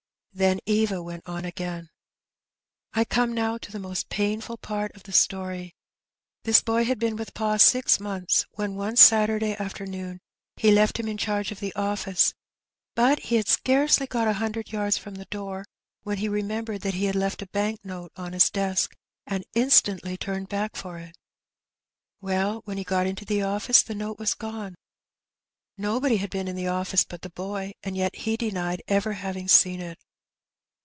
Then 0.33 0.61
Eva 0.65 1.03
went 1.03 1.27
on 1.27 1.43
again— 1.43 1.89
'^I 2.95 3.07
come 3.09 3.33
now 3.33 3.57
to 3.57 3.69
the 3.69 3.79
most 3.81 4.07
painful 4.07 4.55
part 4.59 4.95
of 4.95 5.03
the 5.03 5.11
story. 5.11 5.75
This 6.43 6.61
boy 6.61 6.85
had 6.85 6.99
been 6.99 7.17
with 7.17 7.33
pa 7.33 7.57
six 7.57 7.99
months, 7.99 8.45
when 8.51 8.75
one 8.77 8.95
Saturday 8.95 9.55
afternoon 9.59 10.21
he 10.55 10.71
left 10.71 10.97
him 10.97 11.09
in 11.09 11.17
charge 11.17 11.51
of 11.51 11.59
the 11.59 11.73
office, 11.75 12.33
but 12.95 13.19
he 13.23 13.35
had 13.35 13.49
scarcely 13.49 14.07
got 14.07 14.29
a 14.29 14.35
hundred 14.39 14.71
yards 14.71 14.97
from 14.97 15.15
the 15.15 15.25
door 15.25 15.65
when 16.03 16.19
he 16.19 16.29
remembered 16.29 16.79
that 16.83 16.93
he 16.93 17.03
had 17.05 17.15
left 17.15 17.41
a 17.41 17.47
bank 17.47 17.81
note 17.83 18.13
on 18.15 18.31
his 18.31 18.49
desk, 18.49 18.95
and 19.27 19.43
instantly 19.53 20.15
turned 20.15 20.47
back 20.47 20.77
for 20.77 20.97
it. 20.97 21.13
"Well, 22.21 22.61
when 22.63 22.77
he 22.77 22.85
got 22.85 23.05
into 23.05 23.25
the 23.25 23.41
office 23.41 23.81
the 23.83 23.93
note 23.95 24.17
was 24.17 24.33
gone. 24.33 24.75
Nobody 25.77 26.15
had 26.17 26.29
been 26.29 26.47
in 26.47 26.55
the 26.55 26.69
office 26.69 27.03
but 27.03 27.21
the 27.21 27.29
boy, 27.31 27.73
and 27.83 27.97
yet 27.97 28.15
he 28.15 28.37
denied 28.37 28.81
ever 28.87 29.11
having 29.11 29.49
seen 29.49 29.81
it. 29.81 29.99